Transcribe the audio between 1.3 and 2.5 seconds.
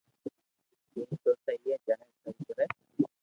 سھي ھي جڻي سھي